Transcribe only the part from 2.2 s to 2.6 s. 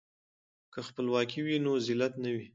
نه وي.